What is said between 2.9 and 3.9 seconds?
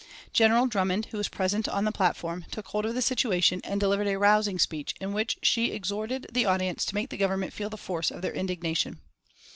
the situation and